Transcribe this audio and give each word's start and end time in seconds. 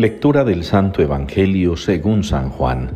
Lectura 0.00 0.44
del 0.44 0.64
Santo 0.64 1.02
Evangelio 1.02 1.76
según 1.76 2.24
San 2.24 2.48
Juan. 2.48 2.92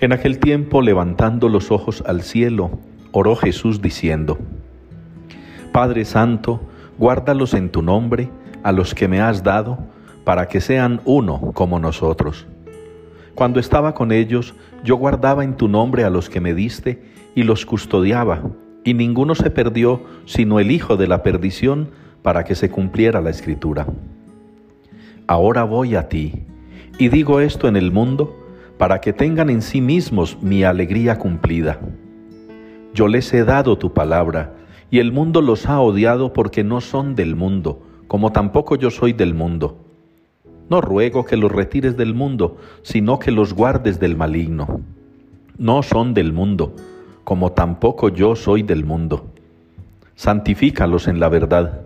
En 0.00 0.12
aquel 0.12 0.40
tiempo, 0.40 0.82
levantando 0.82 1.48
los 1.48 1.70
ojos 1.70 2.02
al 2.04 2.22
cielo, 2.22 2.80
oró 3.12 3.36
Jesús 3.36 3.80
diciendo, 3.80 4.38
Padre 5.70 6.04
Santo, 6.04 6.60
guárdalos 6.98 7.54
en 7.54 7.70
tu 7.70 7.82
nombre 7.82 8.28
a 8.64 8.72
los 8.72 8.92
que 8.92 9.06
me 9.06 9.20
has 9.20 9.44
dado, 9.44 9.78
para 10.24 10.48
que 10.48 10.60
sean 10.60 11.00
uno 11.04 11.52
como 11.54 11.78
nosotros. 11.78 12.48
Cuando 13.36 13.60
estaba 13.60 13.94
con 13.94 14.10
ellos, 14.10 14.56
yo 14.82 14.96
guardaba 14.96 15.44
en 15.44 15.56
tu 15.56 15.68
nombre 15.68 16.02
a 16.02 16.10
los 16.10 16.28
que 16.28 16.40
me 16.40 16.54
diste 16.54 17.04
y 17.36 17.44
los 17.44 17.64
custodiaba, 17.64 18.42
y 18.82 18.94
ninguno 18.94 19.36
se 19.36 19.50
perdió 19.50 20.02
sino 20.24 20.58
el 20.58 20.72
Hijo 20.72 20.96
de 20.96 21.06
la 21.06 21.22
perdición, 21.22 21.90
para 22.22 22.42
que 22.42 22.56
se 22.56 22.68
cumpliera 22.68 23.20
la 23.20 23.30
escritura. 23.30 23.86
Ahora 25.30 25.64
voy 25.64 25.94
a 25.94 26.08
ti, 26.08 26.32
y 26.98 27.10
digo 27.10 27.40
esto 27.40 27.68
en 27.68 27.76
el 27.76 27.92
mundo, 27.92 28.34
para 28.78 29.02
que 29.02 29.12
tengan 29.12 29.50
en 29.50 29.60
sí 29.60 29.82
mismos 29.82 30.38
mi 30.40 30.64
alegría 30.64 31.18
cumplida. 31.18 31.80
Yo 32.94 33.08
les 33.08 33.34
he 33.34 33.44
dado 33.44 33.76
tu 33.76 33.92
palabra, 33.92 34.54
y 34.90 35.00
el 35.00 35.12
mundo 35.12 35.42
los 35.42 35.66
ha 35.66 35.82
odiado 35.82 36.32
porque 36.32 36.64
no 36.64 36.80
son 36.80 37.14
del 37.14 37.36
mundo, 37.36 37.82
como 38.06 38.32
tampoco 38.32 38.76
yo 38.76 38.90
soy 38.90 39.12
del 39.12 39.34
mundo. 39.34 39.76
No 40.70 40.80
ruego 40.80 41.26
que 41.26 41.36
los 41.36 41.52
retires 41.52 41.98
del 41.98 42.14
mundo, 42.14 42.56
sino 42.80 43.18
que 43.18 43.30
los 43.30 43.52
guardes 43.52 44.00
del 44.00 44.16
maligno. 44.16 44.80
No 45.58 45.82
son 45.82 46.14
del 46.14 46.32
mundo, 46.32 46.74
como 47.24 47.52
tampoco 47.52 48.08
yo 48.08 48.34
soy 48.34 48.62
del 48.62 48.86
mundo. 48.86 49.26
Santifícalos 50.14 51.06
en 51.06 51.20
la 51.20 51.28
verdad. 51.28 51.82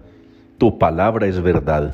Tu 0.58 0.78
palabra 0.78 1.26
es 1.26 1.42
verdad. 1.42 1.92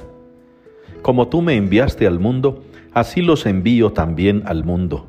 Como 1.03 1.29
tú 1.29 1.43
me 1.43 1.57
enviaste 1.57 2.07
al 2.07 2.19
mundo, 2.19 2.65
así 2.93 3.23
los 3.23 3.47
envío 3.47 3.93
también 3.93 4.43
al 4.47 4.65
mundo. 4.65 5.07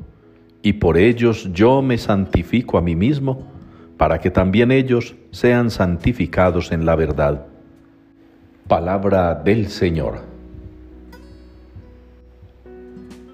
Y 0.62 0.74
por 0.74 0.98
ellos 0.98 1.50
yo 1.52 1.82
me 1.82 1.98
santifico 1.98 2.78
a 2.78 2.82
mí 2.82 2.94
mismo, 2.94 3.46
para 3.96 4.18
que 4.18 4.30
también 4.30 4.72
ellos 4.72 5.14
sean 5.30 5.70
santificados 5.70 6.72
en 6.72 6.86
la 6.86 6.96
verdad. 6.96 7.46
Palabra 8.66 9.34
del 9.34 9.68
Señor. 9.68 10.20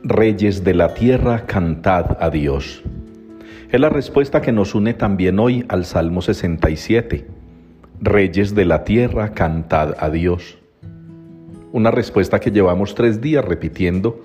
Reyes 0.03 0.65
de 0.65 0.75
la 0.75 0.95
tierra, 0.95 1.47
cantad 1.47 2.17
a 2.21 2.31
Dios. 2.31 2.83
Es 3.71 3.81
la 3.81 3.89
respuesta 3.89 4.41
que 4.41 4.53
nos 4.53 4.75
une 4.75 4.95
también 4.95 5.39
hoy 5.39 5.65
al 5.69 5.85
Salmo 5.85 6.23
67. 6.23 7.27
Reyes 8.01 8.55
de 8.55 8.65
la 8.65 8.85
tierra, 8.85 9.33
cantad 9.33 9.95
a 9.99 10.09
Dios. 10.11 10.59
Una 11.73 11.91
respuesta 11.91 12.41
que 12.41 12.51
llevamos 12.51 12.95
tres 12.95 13.21
días 13.21 13.45
repitiendo 13.45 14.21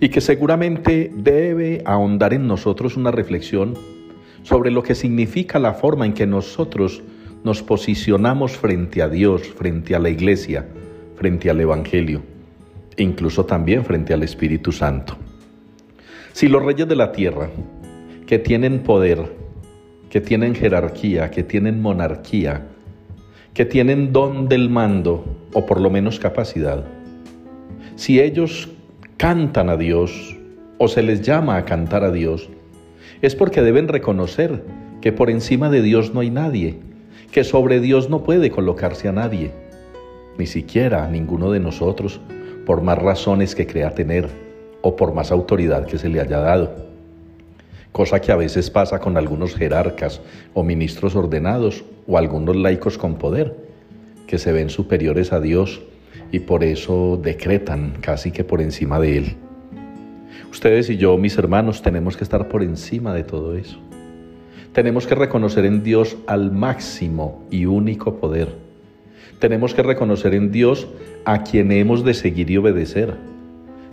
y 0.00 0.08
que 0.08 0.20
seguramente 0.20 1.10
debe 1.14 1.82
ahondar 1.84 2.34
en 2.34 2.46
nosotros 2.46 2.96
una 2.96 3.10
reflexión 3.10 3.74
sobre 4.42 4.70
lo 4.70 4.82
que 4.82 4.94
significa 4.94 5.58
la 5.58 5.74
forma 5.74 6.06
en 6.06 6.12
que 6.12 6.26
nosotros 6.26 7.02
nos 7.44 7.62
posicionamos 7.62 8.56
frente 8.56 9.02
a 9.02 9.08
Dios, 9.08 9.42
frente 9.42 9.94
a 9.94 9.98
la 9.98 10.10
iglesia, 10.10 10.66
frente 11.16 11.50
al 11.50 11.60
Evangelio, 11.60 12.22
incluso 12.96 13.44
también 13.44 13.84
frente 13.84 14.12
al 14.12 14.22
Espíritu 14.22 14.72
Santo. 14.72 15.16
Si 16.32 16.48
los 16.48 16.64
reyes 16.64 16.88
de 16.88 16.96
la 16.96 17.12
tierra, 17.12 17.50
que 18.26 18.38
tienen 18.38 18.80
poder, 18.80 19.36
que 20.10 20.20
tienen 20.20 20.54
jerarquía, 20.54 21.30
que 21.30 21.42
tienen 21.42 21.80
monarquía, 21.80 22.66
que 23.54 23.64
tienen 23.66 24.12
don 24.12 24.48
del 24.48 24.70
mando, 24.70 25.24
o 25.52 25.66
por 25.66 25.80
lo 25.80 25.90
menos 25.90 26.18
capacidad, 26.18 26.84
si 27.96 28.20
ellos 28.20 28.70
cantan 29.18 29.68
a 29.68 29.76
Dios 29.76 30.36
o 30.78 30.88
se 30.88 31.02
les 31.02 31.22
llama 31.22 31.56
a 31.56 31.64
cantar 31.64 32.02
a 32.02 32.10
Dios, 32.10 32.48
es 33.20 33.36
porque 33.36 33.62
deben 33.62 33.88
reconocer 33.88 34.64
que 35.00 35.12
por 35.12 35.30
encima 35.30 35.68
de 35.68 35.82
Dios 35.82 36.14
no 36.14 36.20
hay 36.20 36.30
nadie, 36.30 36.80
que 37.30 37.44
sobre 37.44 37.80
Dios 37.80 38.08
no 38.08 38.22
puede 38.24 38.50
colocarse 38.50 39.08
a 39.08 39.12
nadie, 39.12 39.52
ni 40.38 40.46
siquiera 40.46 41.04
a 41.04 41.08
ninguno 41.08 41.50
de 41.50 41.60
nosotros, 41.60 42.20
por 42.66 42.82
más 42.82 42.98
razones 42.98 43.54
que 43.54 43.66
crea 43.66 43.94
tener 43.94 44.28
o 44.80 44.96
por 44.96 45.14
más 45.14 45.30
autoridad 45.30 45.86
que 45.86 45.98
se 45.98 46.08
le 46.08 46.20
haya 46.20 46.38
dado. 46.38 46.91
Cosa 47.92 48.20
que 48.20 48.32
a 48.32 48.36
veces 48.36 48.70
pasa 48.70 49.00
con 49.00 49.18
algunos 49.18 49.54
jerarcas 49.54 50.22
o 50.54 50.64
ministros 50.64 51.14
ordenados 51.14 51.84
o 52.06 52.16
algunos 52.16 52.56
laicos 52.56 52.96
con 52.96 53.16
poder, 53.16 53.54
que 54.26 54.38
se 54.38 54.50
ven 54.50 54.70
superiores 54.70 55.30
a 55.32 55.40
Dios 55.40 55.82
y 56.30 56.40
por 56.40 56.64
eso 56.64 57.20
decretan 57.22 57.98
casi 58.00 58.32
que 58.32 58.44
por 58.44 58.62
encima 58.62 58.98
de 58.98 59.18
Él. 59.18 59.36
Ustedes 60.50 60.88
y 60.88 60.96
yo, 60.96 61.18
mis 61.18 61.36
hermanos, 61.36 61.82
tenemos 61.82 62.16
que 62.16 62.24
estar 62.24 62.48
por 62.48 62.62
encima 62.62 63.12
de 63.14 63.24
todo 63.24 63.56
eso. 63.56 63.78
Tenemos 64.72 65.06
que 65.06 65.14
reconocer 65.14 65.66
en 65.66 65.82
Dios 65.82 66.16
al 66.26 66.50
máximo 66.50 67.46
y 67.50 67.66
único 67.66 68.16
poder. 68.16 68.48
Tenemos 69.38 69.74
que 69.74 69.82
reconocer 69.82 70.34
en 70.34 70.50
Dios 70.50 70.88
a 71.26 71.42
quien 71.42 71.72
hemos 71.72 72.04
de 72.04 72.14
seguir 72.14 72.50
y 72.50 72.56
obedecer. 72.56 73.14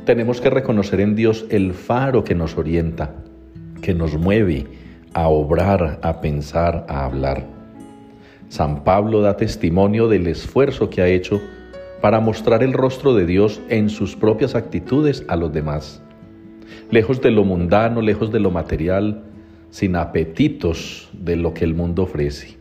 Tenemos 0.05 0.39
que 0.39 0.49
reconocer 0.49 1.01
en 1.01 1.15
Dios 1.15 1.45
el 1.49 1.73
faro 1.73 2.23
que 2.23 2.35
nos 2.35 2.57
orienta, 2.57 3.13
que 3.81 3.93
nos 3.93 4.17
mueve 4.17 4.67
a 5.13 5.27
obrar, 5.27 5.99
a 6.01 6.21
pensar, 6.21 6.85
a 6.87 7.05
hablar. 7.05 7.45
San 8.49 8.83
Pablo 8.83 9.21
da 9.21 9.37
testimonio 9.37 10.07
del 10.07 10.27
esfuerzo 10.27 10.89
que 10.89 11.01
ha 11.01 11.07
hecho 11.07 11.41
para 12.01 12.19
mostrar 12.19 12.63
el 12.63 12.73
rostro 12.73 13.13
de 13.13 13.25
Dios 13.25 13.61
en 13.69 13.89
sus 13.89 14.15
propias 14.15 14.55
actitudes 14.55 15.23
a 15.27 15.35
los 15.35 15.53
demás 15.53 16.01
lejos 16.91 17.21
de 17.21 17.31
lo 17.31 17.43
mundano, 17.43 18.01
lejos 18.01 18.31
de 18.31 18.39
lo 18.39 18.51
material, 18.51 19.23
sin 19.69 19.95
apetitos 19.95 21.09
de 21.13 21.35
lo 21.35 21.53
que 21.53 21.65
el 21.65 21.73
mundo 21.73 22.03
ofrece. 22.03 22.57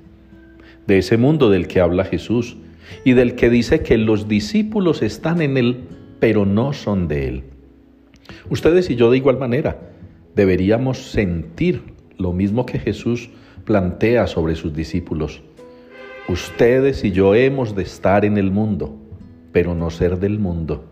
De 0.87 0.99
ese 0.99 1.17
mundo 1.17 1.51
del 1.51 1.67
que 1.67 1.81
habla 1.81 2.05
Jesús 2.05 2.57
y 3.05 3.13
del 3.13 3.35
que 3.35 3.51
dice 3.51 3.83
que 3.83 3.99
los 3.99 4.29
discípulos 4.29 5.03
están 5.03 5.41
en 5.41 5.57
él, 5.57 5.85
pero 6.21 6.47
no 6.47 6.73
son 6.73 7.09
de 7.09 7.29
él. 7.29 7.45
Ustedes 8.51 8.91
y 8.91 8.97
yo 8.97 9.11
de 9.11 9.17
igual 9.17 9.39
manera 9.39 9.88
deberíamos 10.39 11.11
sentir 11.11 11.83
lo 12.17 12.33
mismo 12.33 12.65
que 12.65 12.79
Jesús 12.79 13.29
plantea 13.65 14.29
sobre 14.29 14.55
sus 14.55 14.73
discípulos. 14.73 15.43
Ustedes 16.29 17.03
y 17.03 17.11
yo 17.11 17.35
hemos 17.35 17.75
de 17.75 17.83
estar 17.83 18.25
en 18.25 18.39
el 18.39 18.53
mundo, 18.53 18.97
pero 19.51 19.75
no 19.75 19.91
ser 19.91 20.21
del 20.21 20.39
mundo. 20.39 20.85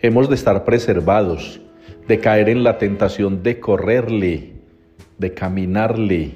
Hemos 0.00 0.28
de 0.28 0.36
estar 0.36 0.64
preservados 0.64 1.60
de 2.06 2.20
caer 2.20 2.48
en 2.48 2.62
la 2.62 2.78
tentación 2.78 3.42
de 3.42 3.58
correrle, 3.58 4.52
de 5.18 5.34
caminarle, 5.34 6.34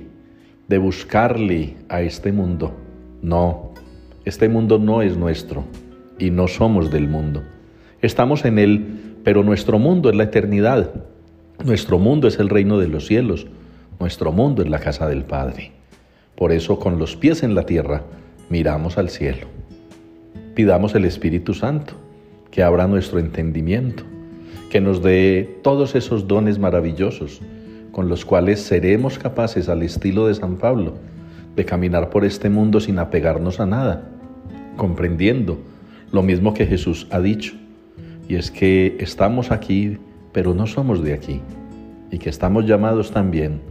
de 0.66 0.78
buscarle 0.78 1.76
a 1.88 2.02
este 2.02 2.32
mundo. 2.32 2.74
No, 3.22 3.74
este 4.24 4.48
mundo 4.48 4.80
no 4.80 5.02
es 5.02 5.16
nuestro 5.16 5.66
y 6.18 6.30
no 6.30 6.48
somos 6.48 6.90
del 6.90 7.06
mundo. 7.08 7.44
Estamos 8.02 8.44
en 8.44 8.58
él, 8.58 9.18
pero 9.22 9.44
nuestro 9.44 9.78
mundo 9.78 10.10
es 10.10 10.16
la 10.16 10.24
eternidad. 10.24 11.13
Nuestro 11.62 11.98
mundo 11.98 12.26
es 12.26 12.38
el 12.38 12.48
reino 12.48 12.78
de 12.78 12.88
los 12.88 13.06
cielos. 13.06 13.46
Nuestro 14.00 14.32
mundo 14.32 14.62
es 14.62 14.68
la 14.68 14.80
casa 14.80 15.06
del 15.08 15.24
Padre. 15.24 15.72
Por 16.34 16.50
eso 16.50 16.78
con 16.78 16.98
los 16.98 17.16
pies 17.16 17.42
en 17.42 17.54
la 17.54 17.64
tierra 17.64 18.02
miramos 18.50 18.98
al 18.98 19.10
cielo. 19.10 19.46
Pidamos 20.54 20.94
el 20.94 21.04
Espíritu 21.04 21.54
Santo 21.54 21.94
que 22.50 22.62
abra 22.62 22.86
nuestro 22.86 23.18
entendimiento 23.18 24.04
que 24.74 24.80
nos 24.80 25.04
dé 25.04 25.60
todos 25.62 25.94
esos 25.94 26.26
dones 26.26 26.58
maravillosos 26.58 27.40
con 27.92 28.08
los 28.08 28.24
cuales 28.24 28.60
seremos 28.60 29.20
capaces, 29.20 29.68
al 29.68 29.84
estilo 29.84 30.26
de 30.26 30.34
San 30.34 30.56
Pablo, 30.56 30.94
de 31.54 31.64
caminar 31.64 32.10
por 32.10 32.24
este 32.24 32.50
mundo 32.50 32.80
sin 32.80 32.98
apegarnos 32.98 33.60
a 33.60 33.66
nada, 33.66 34.10
comprendiendo 34.76 35.60
lo 36.10 36.24
mismo 36.24 36.54
que 36.54 36.66
Jesús 36.66 37.06
ha 37.12 37.20
dicho, 37.20 37.54
y 38.28 38.34
es 38.34 38.50
que 38.50 38.96
estamos 38.98 39.52
aquí, 39.52 39.96
pero 40.34 40.52
no 40.52 40.66
somos 40.66 41.02
de 41.02 41.14
aquí, 41.14 41.40
y 42.10 42.18
que 42.18 42.28
estamos 42.28 42.66
llamados 42.66 43.12
también 43.12 43.62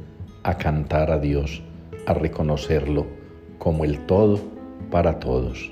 a 0.43 0.57
cantar 0.57 1.11
a 1.11 1.19
Dios, 1.19 1.61
a 2.07 2.13
reconocerlo 2.13 3.05
como 3.59 3.83
el 3.83 3.99
todo 4.07 4.39
para 4.89 5.19
todos. 5.19 5.71